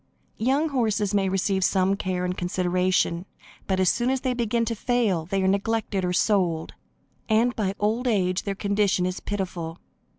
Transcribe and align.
Young 0.39 0.69
horses 0.69 1.13
may 1.13 1.29
receive 1.29 1.63
some 1.63 1.95
care 1.95 2.25
and 2.25 2.35
consideration, 2.35 3.27
but, 3.67 3.79
as 3.79 3.87
soon 3.89 4.09
as 4.09 4.21
they 4.21 4.33
begin 4.33 4.65
to 4.65 4.73
fail, 4.73 5.27
they 5.27 5.43
are 5.43 5.47
neglected 5.47 6.03
or 6.03 6.11
sold, 6.11 6.73
and 7.29 7.55
by 7.55 7.75
old 7.79 8.07
age 8.07 8.41
their 8.41 8.55
condition 8.55 9.05
is 9.05 9.19
pitiful. 9.19 9.77